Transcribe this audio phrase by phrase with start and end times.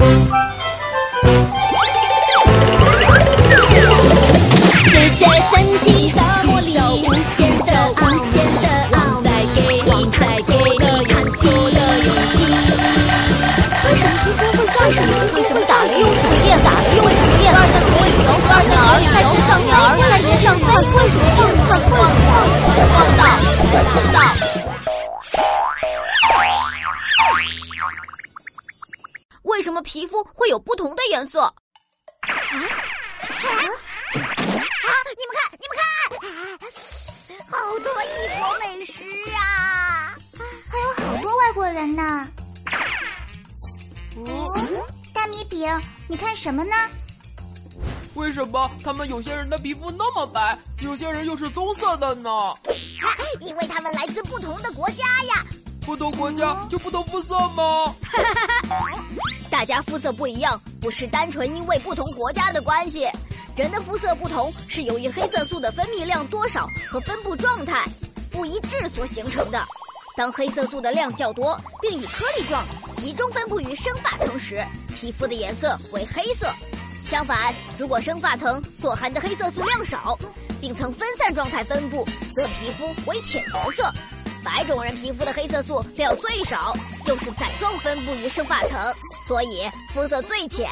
[0.00, 0.04] 为
[13.96, 16.04] 什么皮肤会下雨？
[17.00, 17.28] 为什
[29.42, 31.40] 为什么皮肤会有不同的颜色？
[31.40, 31.54] 啊
[32.30, 32.34] 啊
[33.30, 33.64] 啊！
[35.16, 35.82] 你们看，你们看，
[37.50, 38.06] 好多异
[38.38, 39.02] 国美食
[39.34, 40.16] 啊！
[40.70, 42.28] 还有好多外国人呢。
[44.16, 44.52] 哦，
[45.14, 45.68] 大米饼，
[46.08, 46.74] 你看什么呢？
[48.14, 52.30] 为什么他们有些人的皮肤那么白，有些人又是棕色的呢？
[53.40, 55.44] 因为他们来自不同的国家呀。
[55.82, 57.94] 不同国家就不同肤色吗？
[59.58, 63.08] 大家肤色不一样，不是单纯因为不同国家的关系。
[63.56, 67.84] 人的肤色不同，是由于黑色素的分泌量多少和分布状态
[68.30, 69.60] 不一致所形成的。
[70.16, 72.64] 当黑色素的量较多，并以颗粒状
[72.98, 76.54] 集中分布于生发层时，皮肤的颜色为黑色。
[77.02, 80.16] 相反，如果生发层所含的黑色素量少，
[80.60, 83.92] 并曾分散状态分布，则皮肤为浅颜色。
[84.44, 88.94] 白种人皮肤的黑色素量最少，又是载状分布于生发层，
[89.26, 90.68] 所以肤色最浅，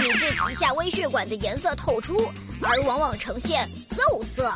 [0.00, 2.30] 以致皮下微血管的颜色透出，
[2.62, 4.52] 而往往呈现肉色。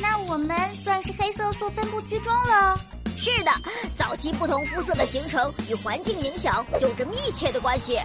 [0.00, 2.78] 那我们算是黑色素分布居中了。
[3.16, 3.52] 是的，
[3.96, 7.98] 早期不同肤色的形成与环境影响有着密切的关系。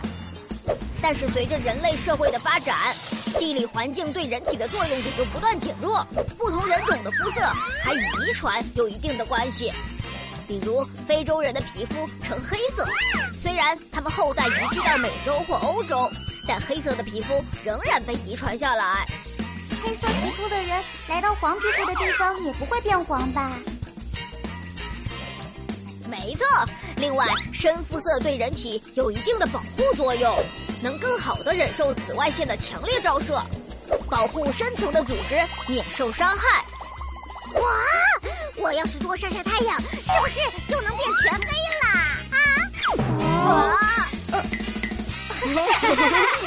[1.02, 2.76] 但是随着人类社会的发展，
[3.40, 6.06] 地理环境对人体的作用也就不断减弱。
[6.38, 7.42] 不同人种的肤色
[7.84, 9.72] 还与遗传有一定的关系。
[10.48, 12.88] 比如非洲人的皮肤呈黑色，
[13.42, 16.10] 虽然他们后代移居到美洲或欧洲，
[16.48, 19.06] 但黑色的皮肤仍然被遗传下来。
[19.84, 23.52] 黑色皮肤的人来到黄皮肤的地方也不会变黄吧？
[26.10, 26.46] 没错。
[26.98, 30.36] 另外，深肤色对人体有一定的保护作用，
[30.82, 33.42] 能更好的忍受紫外线的强烈照射，
[34.10, 35.36] 保护深层的组织
[35.68, 36.66] 免受伤害。
[37.54, 37.62] 哇！
[38.58, 39.88] 我要是多晒晒太阳，是
[40.22, 41.48] 不是就能变全黑
[41.82, 41.88] 啦？
[42.32, 42.36] 啊！
[43.22, 44.10] 啊！
[44.32, 44.44] 呃。